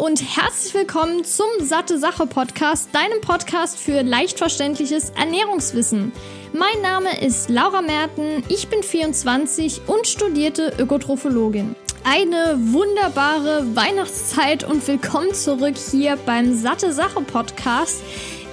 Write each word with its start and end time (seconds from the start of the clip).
und 0.00 0.22
herzlich 0.36 0.72
willkommen 0.72 1.24
zum 1.24 1.46
Satte 1.60 1.98
Sache 1.98 2.26
Podcast, 2.26 2.88
deinem 2.94 3.20
Podcast 3.20 3.78
für 3.78 4.02
leicht 4.02 4.38
verständliches 4.38 5.10
Ernährungswissen. 5.10 6.12
Mein 6.54 6.80
Name 6.80 7.20
ist 7.20 7.50
Laura 7.50 7.82
Merten, 7.82 8.42
ich 8.48 8.68
bin 8.68 8.82
24 8.82 9.82
und 9.86 10.06
studierte 10.06 10.72
Ökotrophologin. 10.78 11.76
Eine 12.04 12.56
wunderbare 12.58 13.76
Weihnachtszeit 13.76 14.64
und 14.64 14.86
willkommen 14.88 15.34
zurück 15.34 15.74
hier 15.76 16.16
beim 16.24 16.54
Satte 16.56 16.92
Sache 16.92 17.20
Podcast. 17.20 18.02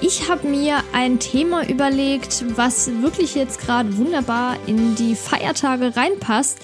Ich 0.01 0.29
habe 0.29 0.47
mir 0.47 0.83
ein 0.93 1.19
Thema 1.19 1.67
überlegt, 1.67 2.43
was 2.57 2.89
wirklich 3.01 3.35
jetzt 3.35 3.61
gerade 3.61 3.97
wunderbar 3.97 4.57
in 4.67 4.95
die 4.95 5.15
Feiertage 5.15 5.95
reinpasst. 5.95 6.59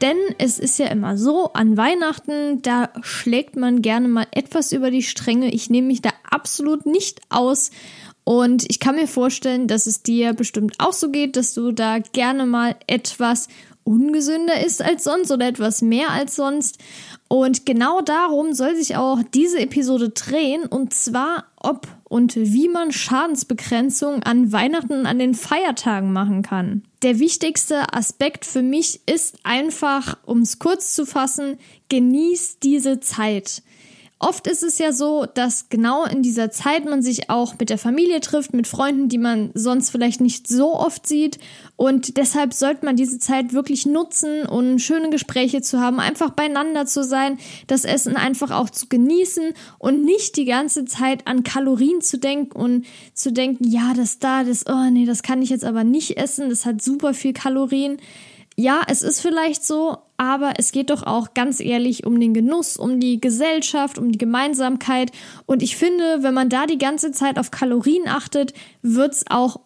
Denn 0.00 0.16
es 0.38 0.58
ist 0.58 0.78
ja 0.78 0.86
immer 0.86 1.16
so, 1.16 1.52
an 1.52 1.76
Weihnachten, 1.76 2.62
da 2.62 2.90
schlägt 3.02 3.56
man 3.56 3.80
gerne 3.80 4.08
mal 4.08 4.26
etwas 4.32 4.72
über 4.72 4.90
die 4.90 5.02
Stränge. 5.02 5.52
Ich 5.52 5.70
nehme 5.70 5.88
mich 5.88 6.02
da 6.02 6.10
absolut 6.28 6.84
nicht 6.84 7.20
aus. 7.30 7.70
Und 8.24 8.64
ich 8.68 8.80
kann 8.80 8.96
mir 8.96 9.06
vorstellen, 9.06 9.68
dass 9.68 9.86
es 9.86 10.02
dir 10.02 10.32
bestimmt 10.32 10.76
auch 10.78 10.92
so 10.92 11.10
geht, 11.10 11.36
dass 11.36 11.54
du 11.54 11.72
da 11.72 11.98
gerne 11.98 12.46
mal 12.46 12.74
etwas 12.86 13.48
ungesünder 13.84 14.64
ist 14.64 14.82
als 14.82 15.04
sonst 15.04 15.30
oder 15.30 15.46
etwas 15.46 15.82
mehr 15.82 16.10
als 16.10 16.34
sonst. 16.36 16.78
Und 17.28 17.66
genau 17.66 18.00
darum 18.00 18.54
soll 18.54 18.74
sich 18.76 18.96
auch 18.96 19.18
diese 19.34 19.60
Episode 19.60 20.08
drehen. 20.10 20.64
Und 20.64 20.94
zwar, 20.94 21.44
ob 21.56 21.86
und 22.14 22.36
wie 22.36 22.68
man 22.68 22.92
Schadensbegrenzung 22.92 24.22
an 24.22 24.52
Weihnachten 24.52 25.00
und 25.00 25.06
an 25.06 25.18
den 25.18 25.34
Feiertagen 25.34 26.12
machen 26.12 26.42
kann. 26.42 26.84
Der 27.02 27.18
wichtigste 27.18 27.92
Aspekt 27.92 28.44
für 28.44 28.62
mich 28.62 29.00
ist 29.06 29.38
einfach, 29.42 30.16
um 30.24 30.42
es 30.42 30.60
kurz 30.60 30.94
zu 30.94 31.06
fassen, 31.06 31.58
genieß 31.88 32.60
diese 32.60 33.00
Zeit. 33.00 33.64
Oft 34.24 34.46
ist 34.46 34.62
es 34.62 34.78
ja 34.78 34.90
so, 34.92 35.26
dass 35.26 35.68
genau 35.68 36.04
in 36.04 36.22
dieser 36.22 36.50
Zeit 36.50 36.86
man 36.86 37.02
sich 37.02 37.28
auch 37.28 37.58
mit 37.58 37.68
der 37.68 37.76
Familie 37.76 38.20
trifft, 38.20 38.54
mit 38.54 38.66
Freunden, 38.66 39.10
die 39.10 39.18
man 39.18 39.50
sonst 39.52 39.90
vielleicht 39.90 40.22
nicht 40.22 40.48
so 40.48 40.74
oft 40.74 41.06
sieht. 41.06 41.38
Und 41.76 42.16
deshalb 42.16 42.54
sollte 42.54 42.86
man 42.86 42.96
diese 42.96 43.18
Zeit 43.18 43.52
wirklich 43.52 43.84
nutzen, 43.84 44.46
um 44.46 44.78
schöne 44.78 45.10
Gespräche 45.10 45.60
zu 45.60 45.78
haben, 45.78 46.00
einfach 46.00 46.30
beieinander 46.30 46.86
zu 46.86 47.04
sein, 47.04 47.36
das 47.66 47.84
Essen 47.84 48.16
einfach 48.16 48.50
auch 48.50 48.70
zu 48.70 48.88
genießen 48.88 49.52
und 49.78 50.04
nicht 50.04 50.38
die 50.38 50.46
ganze 50.46 50.86
Zeit 50.86 51.26
an 51.26 51.42
Kalorien 51.42 52.00
zu 52.00 52.18
denken 52.18 52.58
und 52.58 52.86
zu 53.12 53.30
denken, 53.30 53.68
ja, 53.68 53.92
das 53.94 54.20
da, 54.20 54.42
das, 54.42 54.64
oh 54.66 54.88
nee, 54.90 55.04
das 55.04 55.22
kann 55.22 55.42
ich 55.42 55.50
jetzt 55.50 55.66
aber 55.66 55.84
nicht 55.84 56.16
essen, 56.16 56.48
das 56.48 56.64
hat 56.64 56.80
super 56.80 57.12
viel 57.12 57.34
Kalorien 57.34 57.98
ja, 58.56 58.82
es 58.86 59.02
ist 59.02 59.20
vielleicht 59.20 59.64
so, 59.64 59.98
aber 60.16 60.54
es 60.58 60.70
geht 60.70 60.90
doch 60.90 61.02
auch 61.02 61.34
ganz 61.34 61.58
ehrlich 61.58 62.06
um 62.06 62.20
den 62.20 62.34
Genuss, 62.34 62.76
um 62.76 63.00
die 63.00 63.20
Gesellschaft, 63.20 63.98
um 63.98 64.12
die 64.12 64.18
Gemeinsamkeit. 64.18 65.10
Und 65.46 65.62
ich 65.62 65.76
finde, 65.76 66.22
wenn 66.22 66.34
man 66.34 66.48
da 66.48 66.66
die 66.66 66.78
ganze 66.78 67.10
Zeit 67.10 67.38
auf 67.38 67.50
Kalorien 67.50 68.06
achtet, 68.06 68.54
wird's 68.82 69.24
auch 69.28 69.60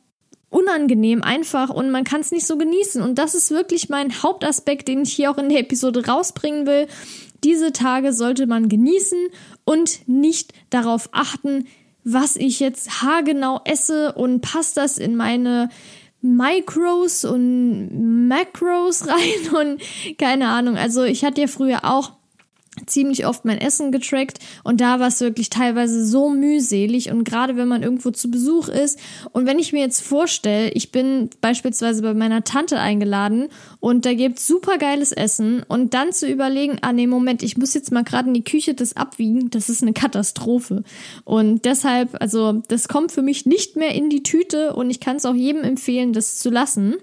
unangenehm 0.50 1.22
einfach 1.22 1.68
und 1.68 1.90
man 1.90 2.04
kann 2.04 2.22
es 2.22 2.30
nicht 2.30 2.46
so 2.46 2.56
genießen. 2.56 3.02
Und 3.02 3.18
das 3.18 3.34
ist 3.34 3.50
wirklich 3.50 3.90
mein 3.90 4.22
Hauptaspekt, 4.22 4.88
den 4.88 5.02
ich 5.02 5.12
hier 5.12 5.30
auch 5.30 5.38
in 5.38 5.50
der 5.50 5.60
Episode 5.60 6.06
rausbringen 6.06 6.66
will. 6.66 6.86
Diese 7.44 7.72
Tage 7.72 8.14
sollte 8.14 8.46
man 8.46 8.70
genießen 8.70 9.28
und 9.64 10.08
nicht 10.08 10.54
darauf 10.70 11.10
achten, 11.12 11.66
was 12.04 12.36
ich 12.36 12.58
jetzt 12.58 13.02
haargenau 13.02 13.60
esse 13.64 14.12
und 14.14 14.40
passt 14.40 14.78
das 14.78 14.96
in 14.96 15.14
meine 15.14 15.68
Micros 16.20 17.24
und 17.24 18.28
Macros 18.28 19.06
rein 19.08 19.54
und 19.54 20.18
keine 20.18 20.48
Ahnung. 20.48 20.76
Also 20.76 21.04
ich 21.04 21.24
hatte 21.24 21.42
ja 21.42 21.46
früher 21.46 21.84
auch 21.84 22.17
ziemlich 22.86 23.26
oft 23.26 23.44
mein 23.44 23.58
Essen 23.58 23.92
getrackt 23.92 24.38
und 24.64 24.80
da 24.80 25.00
war 25.00 25.08
es 25.08 25.20
wirklich 25.20 25.50
teilweise 25.50 26.04
so 26.04 26.30
mühselig 26.30 27.10
und 27.10 27.24
gerade 27.24 27.56
wenn 27.56 27.68
man 27.68 27.82
irgendwo 27.82 28.10
zu 28.10 28.30
Besuch 28.30 28.68
ist 28.68 28.98
und 29.32 29.46
wenn 29.46 29.58
ich 29.58 29.72
mir 29.72 29.80
jetzt 29.80 30.00
vorstelle, 30.00 30.70
ich 30.70 30.92
bin 30.92 31.30
beispielsweise 31.40 32.02
bei 32.02 32.14
meiner 32.14 32.44
Tante 32.44 32.78
eingeladen 32.78 33.48
und 33.80 34.06
da 34.06 34.14
gibt's 34.14 34.46
super 34.46 34.78
geiles 34.78 35.12
Essen 35.12 35.62
und 35.68 35.94
dann 35.94 36.12
zu 36.12 36.28
überlegen, 36.28 36.78
ah 36.82 36.92
nee, 36.92 37.06
Moment, 37.06 37.42
ich 37.42 37.56
muss 37.56 37.74
jetzt 37.74 37.92
mal 37.92 38.04
gerade 38.04 38.28
in 38.28 38.34
die 38.34 38.44
Küche 38.44 38.74
das 38.74 38.96
abwiegen, 38.96 39.50
das 39.50 39.68
ist 39.68 39.82
eine 39.82 39.92
Katastrophe 39.92 40.82
und 41.24 41.64
deshalb, 41.64 42.20
also 42.20 42.62
das 42.68 42.88
kommt 42.88 43.12
für 43.12 43.22
mich 43.22 43.46
nicht 43.46 43.76
mehr 43.76 43.94
in 43.94 44.10
die 44.10 44.22
Tüte 44.22 44.74
und 44.74 44.90
ich 44.90 45.00
kann 45.00 45.16
es 45.16 45.26
auch 45.26 45.34
jedem 45.34 45.62
empfehlen, 45.62 46.12
das 46.12 46.38
zu 46.38 46.50
lassen. 46.50 46.96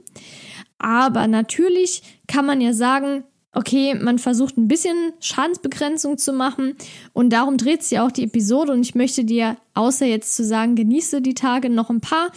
Aber 0.78 1.28
natürlich 1.28 2.04
kann 2.28 2.46
man 2.46 2.62
ja 2.62 2.74
sagen, 2.74 3.24
okay, 3.56 3.96
man 3.96 4.20
versucht 4.20 4.58
ein 4.58 4.68
bisschen 4.68 5.14
Schadensbegrenzung 5.20 6.18
zu 6.18 6.34
machen 6.34 6.76
und 7.14 7.32
darum 7.32 7.58
dreht 7.58 7.84
sich 7.84 8.00
auch 8.00 8.12
die 8.12 8.24
Episode 8.24 8.74
und 8.74 8.82
ich 8.82 8.96
möchte 8.96 9.24
dir, 9.24 9.58
außer 9.74 10.06
jetzt 10.06 10.36
zu 10.36 10.44
sagen, 10.44 10.76
genieße 10.76 11.22
die 11.22 11.34
Tage, 11.34 11.70
noch 11.70 11.90
ein 11.90 12.02
paar 12.02 12.32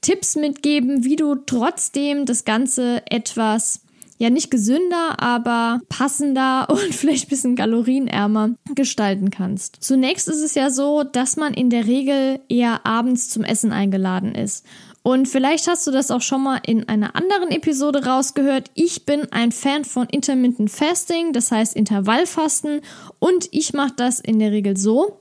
Tipps 0.00 0.36
mitgeben, 0.36 1.04
wie 1.04 1.16
du 1.16 1.34
trotzdem 1.34 2.26
das 2.26 2.44
Ganze 2.44 3.02
etwas 3.10 3.82
ja 4.18 4.30
nicht 4.30 4.50
gesünder, 4.50 5.20
aber 5.20 5.80
passender 5.88 6.68
und 6.70 6.94
vielleicht 6.94 7.26
ein 7.26 7.30
bisschen 7.30 7.56
kalorienärmer 7.56 8.50
gestalten 8.74 9.30
kannst. 9.30 9.78
Zunächst 9.80 10.28
ist 10.28 10.42
es 10.42 10.54
ja 10.54 10.70
so, 10.70 11.02
dass 11.02 11.36
man 11.36 11.54
in 11.54 11.70
der 11.70 11.86
Regel 11.86 12.40
eher 12.48 12.86
abends 12.86 13.28
zum 13.28 13.42
Essen 13.44 13.72
eingeladen 13.72 14.34
ist. 14.34 14.64
Und 15.02 15.26
vielleicht 15.26 15.66
hast 15.66 15.86
du 15.86 15.90
das 15.90 16.10
auch 16.10 16.20
schon 16.20 16.42
mal 16.42 16.60
in 16.64 16.88
einer 16.88 17.16
anderen 17.16 17.50
Episode 17.50 18.06
rausgehört. 18.06 18.70
Ich 18.74 19.04
bin 19.04 19.30
ein 19.32 19.50
Fan 19.50 19.84
von 19.84 20.06
Intermittent 20.08 20.70
Fasting, 20.70 21.32
das 21.32 21.50
heißt 21.50 21.74
Intervallfasten. 21.74 22.82
Und 23.18 23.48
ich 23.50 23.72
mache 23.72 23.94
das 23.96 24.20
in 24.20 24.38
der 24.38 24.52
Regel 24.52 24.76
so, 24.76 25.18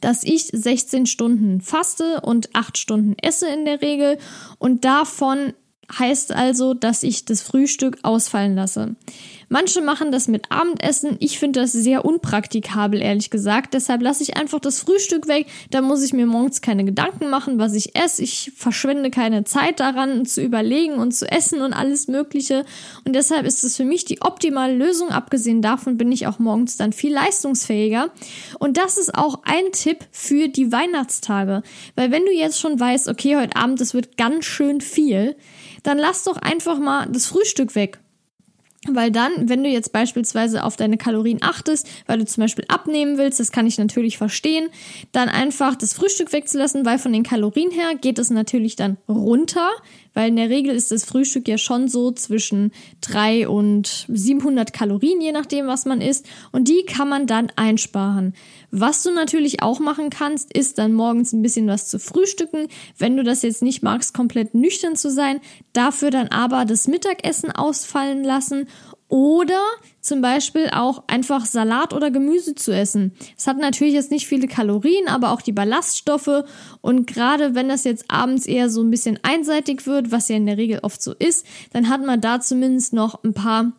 dass 0.00 0.22
ich 0.22 0.48
16 0.52 1.06
Stunden 1.06 1.60
faste 1.60 2.20
und 2.20 2.54
8 2.54 2.76
Stunden 2.76 3.16
esse 3.22 3.48
in 3.48 3.64
der 3.64 3.80
Regel. 3.80 4.18
Und 4.58 4.84
davon 4.84 5.54
heißt 5.98 6.32
also, 6.32 6.74
dass 6.74 7.02
ich 7.02 7.24
das 7.24 7.42
Frühstück 7.42 7.98
ausfallen 8.02 8.54
lasse. 8.54 8.96
Manche 9.48 9.80
machen 9.80 10.10
das 10.10 10.26
mit 10.26 10.50
Abendessen. 10.50 11.16
Ich 11.20 11.38
finde 11.38 11.60
das 11.60 11.70
sehr 11.70 12.04
unpraktikabel, 12.04 13.00
ehrlich 13.00 13.30
gesagt. 13.30 13.74
Deshalb 13.74 14.02
lasse 14.02 14.24
ich 14.24 14.36
einfach 14.36 14.58
das 14.58 14.80
Frühstück 14.80 15.28
weg. 15.28 15.46
Da 15.70 15.82
muss 15.82 16.02
ich 16.02 16.12
mir 16.12 16.26
morgens 16.26 16.60
keine 16.60 16.84
Gedanken 16.84 17.30
machen, 17.30 17.58
was 17.58 17.74
ich 17.74 17.94
esse. 17.94 18.24
Ich 18.24 18.52
verschwende 18.56 19.10
keine 19.10 19.44
Zeit 19.44 19.78
daran, 19.78 20.26
zu 20.26 20.42
überlegen 20.42 20.94
und 20.94 21.12
zu 21.12 21.30
essen 21.30 21.60
und 21.60 21.74
alles 21.74 22.08
Mögliche. 22.08 22.64
Und 23.04 23.14
deshalb 23.14 23.46
ist 23.46 23.62
es 23.62 23.76
für 23.76 23.84
mich 23.84 24.04
die 24.04 24.20
optimale 24.20 24.74
Lösung. 24.74 25.10
Abgesehen 25.10 25.62
davon 25.62 25.96
bin 25.96 26.10
ich 26.10 26.26
auch 26.26 26.40
morgens 26.40 26.76
dann 26.76 26.92
viel 26.92 27.14
leistungsfähiger. 27.14 28.10
Und 28.58 28.76
das 28.76 28.98
ist 28.98 29.14
auch 29.14 29.42
ein 29.44 29.70
Tipp 29.70 29.98
für 30.10 30.48
die 30.48 30.72
Weihnachtstage. 30.72 31.62
Weil 31.94 32.10
wenn 32.10 32.24
du 32.24 32.32
jetzt 32.32 32.58
schon 32.58 32.80
weißt, 32.80 33.06
okay, 33.08 33.36
heute 33.36 33.54
Abend, 33.54 33.80
es 33.80 33.94
wird 33.94 34.16
ganz 34.16 34.44
schön 34.44 34.80
viel, 34.80 35.36
dann 35.84 35.98
lass 35.98 36.24
doch 36.24 36.36
einfach 36.36 36.80
mal 36.80 37.06
das 37.12 37.26
Frühstück 37.26 37.76
weg. 37.76 38.00
Weil 38.88 39.10
dann, 39.10 39.48
wenn 39.48 39.64
du 39.64 39.70
jetzt 39.70 39.92
beispielsweise 39.92 40.62
auf 40.62 40.76
deine 40.76 40.96
Kalorien 40.96 41.38
achtest, 41.42 41.88
weil 42.06 42.18
du 42.18 42.24
zum 42.24 42.42
Beispiel 42.42 42.64
abnehmen 42.68 43.18
willst, 43.18 43.40
das 43.40 43.50
kann 43.50 43.66
ich 43.66 43.78
natürlich 43.78 44.16
verstehen, 44.18 44.68
dann 45.12 45.28
einfach 45.28 45.74
das 45.76 45.92
Frühstück 45.92 46.32
wegzulassen, 46.32 46.84
weil 46.84 46.98
von 46.98 47.12
den 47.12 47.22
Kalorien 47.22 47.70
her 47.70 47.94
geht 48.00 48.18
es 48.18 48.30
natürlich 48.30 48.76
dann 48.76 48.96
runter, 49.08 49.68
weil 50.16 50.30
in 50.30 50.36
der 50.36 50.48
Regel 50.48 50.74
ist 50.74 50.90
das 50.90 51.04
Frühstück 51.04 51.46
ja 51.46 51.58
schon 51.58 51.88
so 51.88 52.10
zwischen 52.10 52.72
3 53.02 53.48
und 53.48 54.06
700 54.08 54.72
Kalorien, 54.72 55.20
je 55.20 55.30
nachdem, 55.30 55.66
was 55.66 55.84
man 55.84 56.00
isst. 56.00 56.26
Und 56.52 56.68
die 56.68 56.86
kann 56.86 57.10
man 57.10 57.26
dann 57.26 57.52
einsparen. 57.54 58.34
Was 58.70 59.02
du 59.02 59.12
natürlich 59.12 59.62
auch 59.62 59.78
machen 59.78 60.08
kannst, 60.08 60.56
ist 60.56 60.78
dann 60.78 60.94
morgens 60.94 61.34
ein 61.34 61.42
bisschen 61.42 61.66
was 61.66 61.88
zu 61.88 61.98
frühstücken. 61.98 62.68
Wenn 62.96 63.18
du 63.18 63.24
das 63.24 63.42
jetzt 63.42 63.62
nicht 63.62 63.82
magst, 63.82 64.14
komplett 64.14 64.54
nüchtern 64.54 64.96
zu 64.96 65.10
sein, 65.10 65.40
dafür 65.74 66.10
dann 66.10 66.28
aber 66.28 66.64
das 66.64 66.88
Mittagessen 66.88 67.52
ausfallen 67.52 68.24
lassen 68.24 68.68
oder 69.08 69.60
zum 70.00 70.20
Beispiel 70.20 70.68
auch 70.72 71.04
einfach 71.06 71.46
Salat 71.46 71.92
oder 71.94 72.10
Gemüse 72.10 72.54
zu 72.54 72.72
essen. 72.72 73.12
Es 73.36 73.46
hat 73.46 73.58
natürlich 73.58 73.94
jetzt 73.94 74.10
nicht 74.10 74.26
viele 74.26 74.48
Kalorien, 74.48 75.08
aber 75.08 75.30
auch 75.30 75.42
die 75.42 75.52
Ballaststoffe. 75.52 76.44
Und 76.80 77.06
gerade 77.06 77.54
wenn 77.54 77.68
das 77.68 77.84
jetzt 77.84 78.06
abends 78.08 78.46
eher 78.46 78.68
so 78.68 78.82
ein 78.82 78.90
bisschen 78.90 79.18
einseitig 79.22 79.86
wird, 79.86 80.10
was 80.10 80.28
ja 80.28 80.36
in 80.36 80.46
der 80.46 80.58
Regel 80.58 80.80
oft 80.82 81.00
so 81.00 81.12
ist, 81.12 81.46
dann 81.72 81.88
hat 81.88 82.04
man 82.04 82.20
da 82.20 82.40
zumindest 82.40 82.92
noch 82.92 83.22
ein 83.22 83.34
paar 83.34 83.72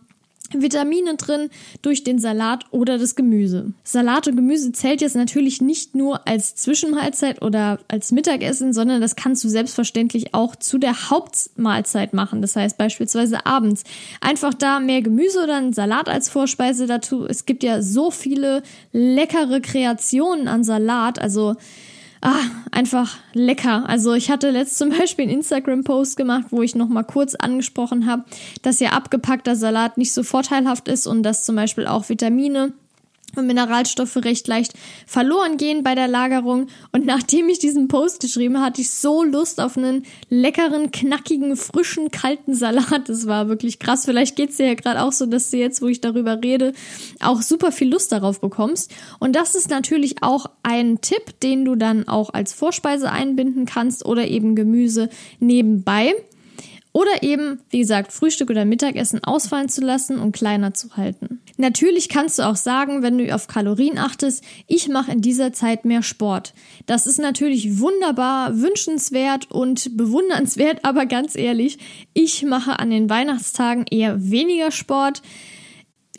Vitamine 0.53 1.15
drin 1.15 1.49
durch 1.81 2.03
den 2.03 2.19
Salat 2.19 2.65
oder 2.71 2.97
das 2.97 3.15
Gemüse. 3.15 3.73
Salat 3.83 4.27
und 4.27 4.35
Gemüse 4.35 4.71
zählt 4.71 5.01
jetzt 5.01 5.15
natürlich 5.15 5.61
nicht 5.61 5.95
nur 5.95 6.27
als 6.27 6.55
Zwischenmahlzeit 6.55 7.41
oder 7.41 7.79
als 7.87 8.11
Mittagessen, 8.11 8.73
sondern 8.73 9.01
das 9.01 9.15
kannst 9.15 9.43
du 9.43 9.49
selbstverständlich 9.49 10.33
auch 10.33 10.55
zu 10.55 10.77
der 10.77 11.09
Hauptmahlzeit 11.09 12.13
machen. 12.13 12.41
Das 12.41 12.55
heißt 12.55 12.77
beispielsweise 12.77 13.45
abends. 13.45 13.83
Einfach 14.21 14.53
da 14.53 14.79
mehr 14.79 15.01
Gemüse 15.01 15.43
oder 15.43 15.57
einen 15.57 15.73
Salat 15.73 16.09
als 16.09 16.29
Vorspeise 16.29 16.87
dazu. 16.87 17.25
Es 17.25 17.45
gibt 17.45 17.63
ja 17.63 17.81
so 17.81 18.11
viele 18.11 18.63
leckere 18.91 19.61
Kreationen 19.61 20.47
an 20.47 20.63
Salat. 20.63 21.19
Also 21.19 21.55
ah, 22.21 22.41
einfach 22.71 23.17
lecker. 23.33 23.87
Also 23.87 24.13
ich 24.13 24.31
hatte 24.31 24.49
letzt 24.49 24.77
zum 24.77 24.89
Beispiel 24.89 25.23
einen 25.23 25.35
Instagram-Post 25.39 26.17
gemacht, 26.17 26.47
wo 26.51 26.61
ich 26.61 26.75
nochmal 26.75 27.03
kurz 27.03 27.35
angesprochen 27.35 28.05
habe, 28.05 28.23
dass 28.61 28.79
ja 28.79 28.89
abgepackter 28.89 29.55
Salat 29.55 29.97
nicht 29.97 30.13
so 30.13 30.23
vorteilhaft 30.23 30.87
ist 30.87 31.07
und 31.07 31.23
dass 31.23 31.45
zum 31.45 31.55
Beispiel 31.55 31.87
auch 31.87 32.09
Vitamine 32.09 32.73
und 33.35 33.45
Mineralstoffe 33.45 34.15
recht 34.17 34.47
leicht 34.47 34.73
verloren 35.05 35.57
gehen 35.57 35.83
bei 35.83 35.95
der 35.95 36.07
Lagerung. 36.07 36.67
Und 36.91 37.05
nachdem 37.05 37.49
ich 37.49 37.59
diesen 37.59 37.87
Post 37.87 38.19
geschrieben 38.19 38.61
hatte 38.61 38.81
ich 38.81 38.89
so 38.89 39.23
Lust 39.23 39.59
auf 39.61 39.77
einen 39.77 40.03
leckeren, 40.29 40.91
knackigen, 40.91 41.55
frischen, 41.55 42.09
kalten 42.09 42.55
Salat. 42.55 43.09
Das 43.09 43.27
war 43.27 43.47
wirklich 43.47 43.79
krass. 43.79 44.05
Vielleicht 44.05 44.35
geht 44.35 44.51
es 44.51 44.57
dir 44.57 44.67
ja 44.67 44.73
gerade 44.73 45.03
auch 45.03 45.11
so, 45.11 45.25
dass 45.25 45.51
du 45.51 45.57
jetzt, 45.57 45.81
wo 45.81 45.87
ich 45.87 46.01
darüber 46.01 46.41
rede, 46.41 46.73
auch 47.19 47.41
super 47.41 47.71
viel 47.71 47.91
Lust 47.91 48.11
darauf 48.11 48.41
bekommst. 48.41 48.91
Und 49.19 49.35
das 49.35 49.55
ist 49.55 49.69
natürlich 49.69 50.23
auch 50.23 50.47
ein 50.63 51.01
Tipp, 51.01 51.39
den 51.41 51.65
du 51.65 51.75
dann 51.75 52.07
auch 52.07 52.33
als 52.33 52.53
Vorspeise 52.53 53.11
einbinden 53.11 53.65
kannst 53.65 54.05
oder 54.05 54.27
eben 54.27 54.55
Gemüse 54.55 55.09
nebenbei. 55.39 56.13
Oder 56.97 57.21
eben, 57.21 57.59
wie 57.69 57.77
gesagt, 57.77 58.11
Frühstück 58.11 58.49
oder 58.49 58.65
Mittagessen 58.65 59.23
ausfallen 59.23 59.69
zu 59.69 59.81
lassen 59.81 60.17
und 60.17 60.31
kleiner 60.31 60.73
zu 60.73 60.97
halten. 60.97 61.41
Natürlich 61.55 62.09
kannst 62.09 62.39
du 62.39 62.47
auch 62.47 62.55
sagen, 62.55 63.03
wenn 63.03 63.19
du 63.19 63.35
auf 63.35 63.45
Kalorien 63.45 63.99
achtest, 63.99 64.43
ich 64.65 64.87
mache 64.87 65.11
in 65.11 65.21
dieser 65.21 65.53
Zeit 65.53 65.85
mehr 65.85 66.01
Sport. 66.01 66.55
Das 66.87 67.05
ist 67.05 67.19
natürlich 67.19 67.79
wunderbar, 67.79 68.59
wünschenswert 68.59 69.51
und 69.51 69.95
bewundernswert, 69.95 70.85
aber 70.85 71.05
ganz 71.05 71.35
ehrlich, 71.35 71.77
ich 72.15 72.41
mache 72.41 72.79
an 72.79 72.89
den 72.89 73.11
Weihnachtstagen 73.11 73.85
eher 73.85 74.31
weniger 74.31 74.71
Sport 74.71 75.21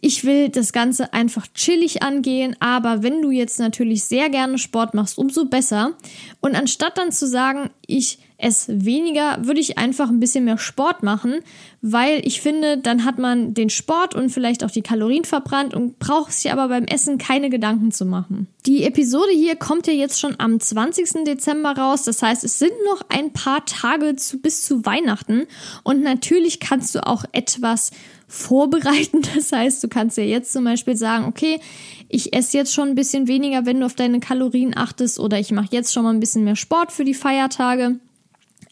ich 0.01 0.25
will 0.25 0.49
das 0.49 0.73
Ganze 0.73 1.13
einfach 1.13 1.49
chillig 1.55 2.05
angehen, 2.05 2.55
aber 2.61 3.03
wenn 3.03 3.21
du 3.21 3.33
jetzt 3.33 3.59
natürlich 3.59 4.05
sehr 4.05 4.31
gerne 4.31 4.57
Sport 4.57 4.95
machst, 4.95 5.19
umso 5.19 5.47
besser. 5.47 5.95
Und 6.39 6.55
anstatt 6.55 6.97
dann 6.99 7.11
zu 7.11 7.27
sagen, 7.27 7.71
ich 7.85 8.21
esse 8.39 8.85
weniger, 8.85 9.45
würde 9.45 9.61
ich 9.61 9.79
einfach 9.79 10.09
ein 10.09 10.21
bisschen 10.21 10.45
mehr 10.45 10.59
Sport 10.59 11.03
machen, 11.03 11.41
weil 11.83 12.25
ich 12.25 12.41
finde, 12.41 12.79
dann 12.79 13.05
hat 13.05 13.19
man 13.19 13.53
den 13.53 13.69
Sport 13.69 14.15
und 14.15 14.31
vielleicht 14.31 14.63
auch 14.65 14.71
die 14.71 14.83
Kalorien 14.83 15.25
verbrannt 15.25 15.75
und 15.75 15.99
braucht 15.99 16.33
sich 16.33 16.53
aber 16.53 16.69
beim 16.69 16.85
Essen 16.85 17.19
keine 17.19 17.51
Gedanken 17.51 17.91
zu 17.91 18.05
machen. 18.05 18.47
Die 18.65 18.85
Episode 18.85 19.33
hier 19.33 19.57
kommt 19.57 19.89
ja 19.89 19.93
jetzt 19.93 20.21
schon 20.21 20.37
am 20.39 20.61
20. 20.61 21.25
Dezember 21.25 21.73
raus, 21.73 22.05
das 22.05 22.23
heißt, 22.23 22.45
es 22.45 22.61
sind 22.61 22.73
noch 22.85 23.03
ein 23.09 23.33
paar 23.33 23.65
Tage 23.67 24.15
zu, 24.15 24.39
bis 24.39 24.63
zu 24.63 24.87
Weihnachten 24.87 25.47
und 25.83 26.03
natürlich 26.03 26.61
kannst 26.61 26.95
du 26.95 27.05
auch 27.05 27.25
etwas 27.33 27.91
vorbereiten. 28.29 29.23
Das 29.35 29.53
heißt, 29.53 29.83
du 29.83 29.89
kannst 29.89 30.17
ja 30.17 30.25
jetzt 30.25 30.53
zum 30.53 30.65
Beispiel 30.65 30.97
sagen, 30.97 31.25
okay, 31.25 31.61
ich 32.09 32.35
esse 32.35 32.57
jetzt 32.57 32.73
schon 32.73 32.89
ein 32.89 32.95
bisschen 32.95 33.27
weniger, 33.27 33.67
wenn 33.67 33.81
du 33.81 33.87
auf 33.87 33.95
deine 33.95 34.21
Kalorien 34.21 34.77
achtest, 34.77 35.19
oder 35.19 35.39
ich 35.39 35.51
mache 35.51 35.69
jetzt 35.71 35.93
schon 35.93 36.05
mal 36.05 36.13
ein 36.13 36.21
bisschen 36.21 36.45
mehr 36.45 36.57
Sport 36.57 36.93
für 36.93 37.05
die 37.05 37.15
Feiertage. 37.15 37.99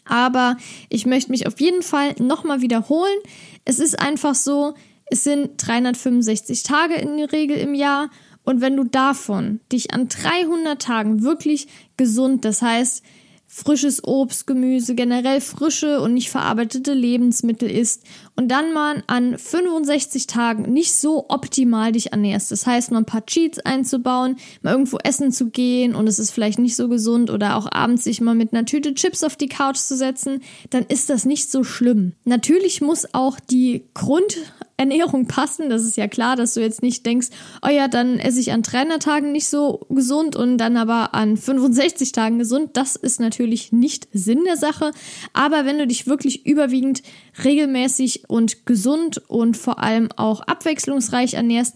Aber 0.09 0.57
ich 0.89 1.05
möchte 1.05 1.31
mich 1.31 1.47
auf 1.47 1.59
jeden 1.59 1.81
Fall 1.81 2.15
nochmal 2.19 2.61
wiederholen. 2.61 3.17
Es 3.65 3.79
ist 3.79 3.99
einfach 3.99 4.35
so, 4.35 4.73
es 5.05 5.23
sind 5.23 5.51
365 5.57 6.63
Tage 6.63 6.95
in 6.95 7.17
der 7.17 7.31
Regel 7.31 7.57
im 7.57 7.73
Jahr. 7.73 8.09
Und 8.43 8.61
wenn 8.61 8.77
du 8.77 8.85
davon 8.85 9.59
dich 9.71 9.93
an 9.93 10.07
300 10.07 10.81
Tagen 10.81 11.21
wirklich 11.23 11.67
gesund, 11.97 12.45
das 12.45 12.61
heißt, 12.61 13.03
frisches 13.47 14.03
Obst, 14.03 14.45
Gemüse, 14.45 14.93
generell 14.93 15.39
frische 15.39 16.01
und 16.01 16.13
nicht 16.13 16.29
verarbeitete 16.29 16.93
Lebensmittel 16.93 17.71
isst 17.71 18.03
und 18.35 18.49
dann 18.49 18.73
mal 18.73 19.03
an 19.07 19.37
65 19.37 20.27
Tagen 20.27 20.73
nicht 20.73 20.93
so 20.93 21.25
optimal 21.29 21.93
dich 21.93 22.11
ernährst. 22.11 22.51
Das 22.51 22.67
heißt, 22.67 22.91
mal 22.91 22.99
ein 22.99 23.05
paar 23.05 23.25
Cheats 23.25 23.59
einzubauen, 23.59 24.35
mal 24.61 24.73
irgendwo 24.73 24.97
essen 24.97 25.31
zu 25.31 25.49
gehen 25.49 25.95
und 25.95 26.07
es 26.07 26.19
ist 26.19 26.31
vielleicht 26.31 26.59
nicht 26.59 26.75
so 26.75 26.89
gesund 26.89 27.29
oder 27.29 27.55
auch 27.55 27.71
abends 27.71 28.03
sich 28.03 28.19
mal 28.19 28.35
mit 28.35 28.53
einer 28.53 28.65
Tüte 28.65 28.93
Chips 28.93 29.23
auf 29.23 29.37
die 29.37 29.47
Couch 29.47 29.77
zu 29.77 29.95
setzen, 29.95 30.41
dann 30.69 30.83
ist 30.83 31.09
das 31.09 31.23
nicht 31.23 31.49
so 31.49 31.63
schlimm. 31.63 32.13
Natürlich 32.25 32.81
muss 32.81 33.13
auch 33.13 33.39
die 33.39 33.85
Grund 33.93 34.37
Ernährung 34.77 35.27
passen. 35.27 35.69
Das 35.69 35.83
ist 35.83 35.97
ja 35.97 36.07
klar, 36.07 36.35
dass 36.35 36.53
du 36.53 36.61
jetzt 36.61 36.83
nicht 36.83 37.05
denkst, 37.05 37.29
oh 37.65 37.69
ja, 37.69 37.87
dann 37.87 38.19
esse 38.19 38.39
ich 38.39 38.51
an 38.51 38.61
300 38.61 39.01
Tagen 39.01 39.31
nicht 39.31 39.49
so 39.49 39.85
gesund 39.89 40.35
und 40.35 40.57
dann 40.59 40.77
aber 40.77 41.15
an 41.15 41.35
65 41.35 42.11
Tagen 42.11 42.37
gesund. 42.37 42.71
Das 42.73 42.95
ist 42.95 43.19
natürlich 43.19 43.71
nicht 43.71 44.07
Sinn 44.13 44.43
der 44.45 44.57
Sache. 44.57 44.91
Aber 45.33 45.65
wenn 45.65 45.79
du 45.79 45.87
dich 45.87 46.07
wirklich 46.07 46.45
überwiegend 46.45 47.01
regelmäßig 47.43 48.29
und 48.29 48.65
gesund 48.65 49.17
und 49.27 49.57
vor 49.57 49.79
allem 49.79 50.09
auch 50.15 50.41
abwechslungsreich 50.41 51.33
ernährst, 51.33 51.75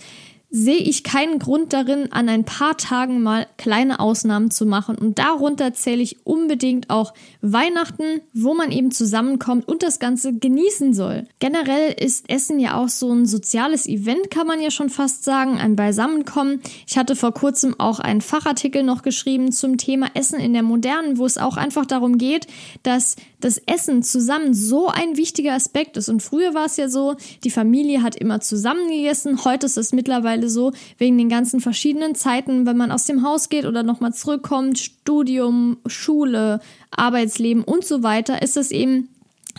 sehe 0.53 0.77
ich 0.77 1.05
keinen 1.05 1.39
Grund 1.39 1.71
darin, 1.71 2.11
an 2.11 2.27
ein 2.27 2.43
paar 2.43 2.75
Tagen 2.75 3.23
mal 3.23 3.47
kleine 3.57 4.01
Ausnahmen 4.01 4.51
zu 4.51 4.65
machen. 4.65 4.97
Und 4.97 5.17
darunter 5.17 5.73
zähle 5.73 6.01
ich 6.01 6.25
unbedingt 6.25 6.89
auch 6.89 7.13
Weihnachten, 7.41 8.19
wo 8.33 8.53
man 8.53 8.73
eben 8.73 8.91
zusammenkommt 8.91 9.65
und 9.67 9.81
das 9.81 9.99
Ganze 9.99 10.33
genießen 10.33 10.93
soll. 10.93 11.25
Generell 11.39 11.95
ist 11.97 12.29
Essen 12.29 12.59
ja 12.59 12.75
auch 12.75 12.89
so 12.89 13.13
ein 13.13 13.25
soziales 13.25 13.87
Event, 13.87 14.29
kann 14.29 14.45
man 14.45 14.61
ja 14.61 14.71
schon 14.71 14.89
fast 14.89 15.23
sagen, 15.23 15.57
ein 15.57 15.77
Beisammenkommen. 15.77 16.61
Ich 16.85 16.97
hatte 16.97 17.15
vor 17.15 17.33
kurzem 17.33 17.79
auch 17.79 17.99
einen 17.99 18.21
Fachartikel 18.21 18.83
noch 18.83 19.03
geschrieben 19.03 19.53
zum 19.53 19.77
Thema 19.77 20.07
Essen 20.15 20.39
in 20.39 20.51
der 20.51 20.63
Modernen, 20.63 21.17
wo 21.17 21.25
es 21.25 21.37
auch 21.37 21.55
einfach 21.55 21.85
darum 21.85 22.17
geht, 22.17 22.47
dass 22.83 23.15
das 23.41 23.57
Essen 23.57 24.03
zusammen 24.03 24.53
so 24.53 24.87
ein 24.87 25.17
wichtiger 25.17 25.53
Aspekt 25.53 25.97
ist. 25.97 26.09
Und 26.09 26.21
früher 26.21 26.53
war 26.53 26.65
es 26.65 26.77
ja 26.77 26.87
so, 26.87 27.15
die 27.43 27.51
Familie 27.51 28.01
hat 28.03 28.15
immer 28.15 28.39
zusammen 28.39 28.89
gegessen. 28.89 29.43
Heute 29.43 29.65
ist 29.65 29.77
es 29.77 29.93
mittlerweile 29.93 30.49
so, 30.49 30.71
wegen 30.97 31.17
den 31.17 31.29
ganzen 31.29 31.59
verschiedenen 31.59 32.15
Zeiten, 32.15 32.65
wenn 32.65 32.77
man 32.77 32.91
aus 32.91 33.05
dem 33.05 33.23
Haus 33.23 33.49
geht 33.49 33.65
oder 33.65 33.83
nochmal 33.83 34.13
zurückkommt, 34.13 34.79
Studium, 34.79 35.77
Schule, 35.85 36.61
Arbeitsleben 36.91 37.63
und 37.63 37.83
so 37.83 38.03
weiter, 38.03 38.41
ist 38.41 38.57
es 38.57 38.71
eben 38.71 39.09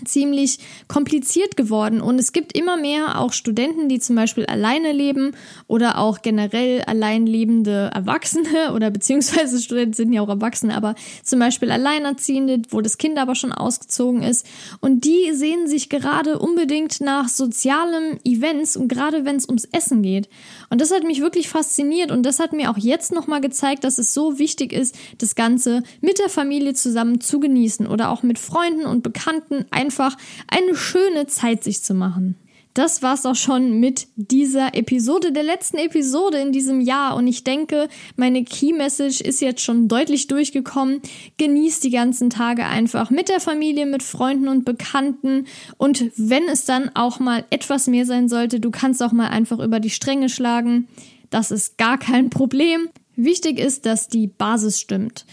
ziemlich 0.04 0.58
kompliziert 0.88 1.56
geworden. 1.56 2.00
Und 2.00 2.18
es 2.18 2.32
gibt 2.32 2.56
immer 2.56 2.76
mehr 2.76 3.20
auch 3.20 3.32
Studenten, 3.32 3.88
die 3.88 3.98
zum 3.98 4.16
Beispiel 4.16 4.46
alleine 4.46 4.92
leben 4.92 5.32
oder 5.66 5.98
auch 5.98 6.22
generell 6.22 6.82
allein 6.82 7.26
lebende 7.26 7.90
Erwachsene 7.92 8.72
oder 8.74 8.90
beziehungsweise 8.90 9.60
Studenten 9.60 9.94
sind 9.94 10.12
ja 10.12 10.22
auch 10.22 10.28
Erwachsene, 10.28 10.76
aber 10.76 10.94
zum 11.22 11.38
Beispiel 11.38 11.70
Alleinerziehende, 11.70 12.62
wo 12.70 12.80
das 12.80 12.98
Kind 12.98 13.18
aber 13.18 13.34
schon 13.34 13.52
ausgezogen 13.52 14.22
ist. 14.22 14.46
Und 14.80 15.04
die 15.04 15.32
sehen 15.32 15.66
sich 15.66 15.88
gerade 15.88 16.38
unbedingt 16.38 17.00
nach 17.00 17.28
sozialen 17.28 18.18
Events 18.24 18.76
und 18.76 18.88
gerade 18.88 19.24
wenn 19.24 19.36
es 19.36 19.46
ums 19.46 19.68
Essen 19.72 20.02
geht. 20.02 20.28
Und 20.70 20.80
das 20.80 20.92
hat 20.92 21.04
mich 21.04 21.20
wirklich 21.20 21.48
fasziniert 21.48 22.10
und 22.10 22.24
das 22.24 22.38
hat 22.38 22.52
mir 22.52 22.70
auch 22.70 22.78
jetzt 22.78 23.12
nochmal 23.12 23.40
gezeigt, 23.40 23.84
dass 23.84 23.98
es 23.98 24.14
so 24.14 24.38
wichtig 24.38 24.72
ist, 24.72 24.94
das 25.18 25.34
Ganze 25.34 25.82
mit 26.00 26.18
der 26.18 26.28
Familie 26.28 26.74
zusammen 26.74 27.20
zu 27.20 27.40
genießen 27.40 27.86
oder 27.86 28.10
auch 28.10 28.22
mit 28.22 28.38
Freunden 28.38 28.86
und 28.86 29.02
Bekannten 29.02 29.66
einfach 29.70 29.91
eine 29.98 30.76
schöne 30.76 31.26
Zeit 31.26 31.64
sich 31.64 31.82
zu 31.82 31.94
machen. 31.94 32.36
Das 32.74 33.02
war's 33.02 33.26
auch 33.26 33.34
schon 33.34 33.80
mit 33.80 34.06
dieser 34.16 34.74
Episode, 34.74 35.30
der 35.30 35.42
letzten 35.42 35.76
Episode 35.76 36.38
in 36.38 36.52
diesem 36.52 36.80
Jahr. 36.80 37.16
Und 37.16 37.26
ich 37.26 37.44
denke, 37.44 37.88
meine 38.16 38.44
Key 38.44 38.72
Message 38.72 39.20
ist 39.20 39.42
jetzt 39.42 39.60
schon 39.60 39.88
deutlich 39.88 40.26
durchgekommen. 40.26 41.02
Genieß 41.36 41.80
die 41.80 41.90
ganzen 41.90 42.30
Tage 42.30 42.64
einfach 42.64 43.10
mit 43.10 43.28
der 43.28 43.40
Familie, 43.40 43.84
mit 43.84 44.02
Freunden 44.02 44.48
und 44.48 44.64
Bekannten. 44.64 45.46
Und 45.76 46.10
wenn 46.16 46.44
es 46.44 46.64
dann 46.64 46.90
auch 46.94 47.20
mal 47.20 47.44
etwas 47.50 47.88
mehr 47.88 48.06
sein 48.06 48.30
sollte, 48.30 48.58
du 48.58 48.70
kannst 48.70 49.02
auch 49.02 49.12
mal 49.12 49.28
einfach 49.28 49.58
über 49.58 49.78
die 49.78 49.90
Stränge 49.90 50.30
schlagen. 50.30 50.88
Das 51.28 51.50
ist 51.50 51.76
gar 51.76 51.98
kein 51.98 52.30
Problem. 52.30 52.88
Wichtig 53.16 53.58
ist, 53.58 53.84
dass 53.84 54.08
die 54.08 54.26
Basis 54.28 54.80
stimmt. 54.80 55.26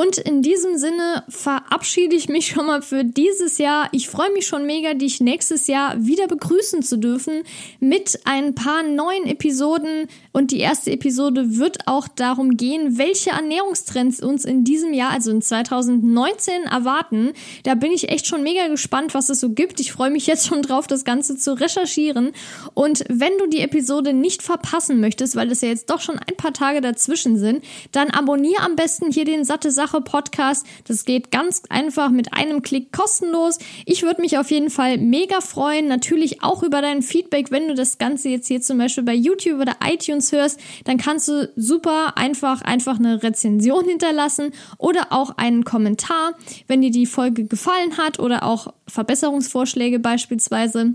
Und 0.00 0.16
in 0.16 0.40
diesem 0.40 0.78
Sinne 0.78 1.24
verabschiede 1.28 2.16
ich 2.16 2.30
mich 2.30 2.46
schon 2.46 2.64
mal 2.64 2.80
für 2.80 3.04
dieses 3.04 3.58
Jahr. 3.58 3.90
Ich 3.92 4.08
freue 4.08 4.32
mich 4.32 4.46
schon 4.46 4.64
mega, 4.64 4.94
dich 4.94 5.20
nächstes 5.20 5.66
Jahr 5.66 5.94
wieder 5.98 6.26
begrüßen 6.26 6.82
zu 6.82 6.96
dürfen 6.96 7.42
mit 7.80 8.18
ein 8.24 8.54
paar 8.54 8.82
neuen 8.82 9.26
Episoden. 9.26 10.08
Und 10.32 10.52
die 10.52 10.60
erste 10.60 10.90
Episode 10.90 11.58
wird 11.58 11.86
auch 11.86 12.08
darum 12.08 12.56
gehen, 12.56 12.96
welche 12.96 13.28
Ernährungstrends 13.28 14.22
uns 14.22 14.46
in 14.46 14.64
diesem 14.64 14.94
Jahr, 14.94 15.10
also 15.10 15.32
in 15.32 15.42
2019, 15.42 16.62
erwarten. 16.62 17.34
Da 17.64 17.74
bin 17.74 17.92
ich 17.92 18.08
echt 18.08 18.26
schon 18.26 18.42
mega 18.42 18.68
gespannt, 18.68 19.12
was 19.12 19.28
es 19.28 19.40
so 19.40 19.50
gibt. 19.50 19.80
Ich 19.80 19.92
freue 19.92 20.10
mich 20.10 20.26
jetzt 20.26 20.46
schon 20.46 20.62
drauf, 20.62 20.86
das 20.86 21.04
Ganze 21.04 21.36
zu 21.36 21.52
recherchieren. 21.52 22.32
Und 22.72 23.04
wenn 23.10 23.36
du 23.36 23.48
die 23.48 23.60
Episode 23.60 24.14
nicht 24.14 24.40
verpassen 24.42 24.98
möchtest, 24.98 25.36
weil 25.36 25.52
es 25.52 25.60
ja 25.60 25.68
jetzt 25.68 25.90
doch 25.90 26.00
schon 26.00 26.18
ein 26.18 26.38
paar 26.38 26.54
Tage 26.54 26.80
dazwischen 26.80 27.36
sind, 27.36 27.62
dann 27.92 28.08
abonniere 28.08 28.62
am 28.62 28.76
besten 28.76 29.12
hier 29.12 29.26
den 29.26 29.44
Satte 29.44 29.70
Sache 29.70 29.89
Podcast. 29.98 30.66
Das 30.86 31.04
geht 31.04 31.32
ganz 31.32 31.62
einfach 31.68 32.10
mit 32.10 32.32
einem 32.32 32.62
Klick 32.62 32.92
kostenlos. 32.92 33.58
Ich 33.86 34.02
würde 34.02 34.20
mich 34.20 34.38
auf 34.38 34.50
jeden 34.50 34.70
Fall 34.70 34.98
mega 34.98 35.40
freuen. 35.40 35.88
Natürlich 35.88 36.42
auch 36.42 36.62
über 36.62 36.80
dein 36.80 37.02
Feedback, 37.02 37.50
wenn 37.50 37.66
du 37.66 37.74
das 37.74 37.98
Ganze 37.98 38.28
jetzt 38.28 38.46
hier 38.46 38.60
zum 38.60 38.78
Beispiel 38.78 39.02
bei 39.04 39.14
YouTube 39.14 39.60
oder 39.60 39.76
iTunes 39.84 40.30
hörst, 40.30 40.60
dann 40.84 40.98
kannst 40.98 41.26
du 41.26 41.50
super 41.56 42.16
einfach 42.16 42.62
einfach 42.62 42.98
eine 42.98 43.22
Rezension 43.22 43.84
hinterlassen 43.84 44.52
oder 44.78 45.08
auch 45.10 45.36
einen 45.36 45.64
Kommentar, 45.64 46.34
wenn 46.68 46.82
dir 46.82 46.92
die 46.92 47.06
Folge 47.06 47.44
gefallen 47.44 47.96
hat 47.96 48.20
oder 48.20 48.44
auch 48.44 48.72
Verbesserungsvorschläge 48.86 49.98
beispielsweise. 49.98 50.94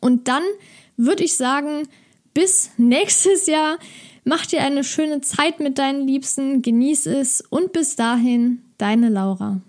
Und 0.00 0.28
dann 0.28 0.42
würde 0.96 1.24
ich 1.24 1.36
sagen, 1.36 1.88
bis 2.32 2.70
nächstes 2.76 3.46
Jahr. 3.46 3.78
Mach 4.24 4.46
dir 4.46 4.62
eine 4.62 4.84
schöne 4.84 5.20
Zeit 5.20 5.60
mit 5.60 5.78
deinen 5.78 6.06
Liebsten, 6.06 6.62
genieß 6.62 7.06
es 7.06 7.42
und 7.42 7.72
bis 7.72 7.94
dahin, 7.94 8.62
deine 8.78 9.10
Laura. 9.10 9.60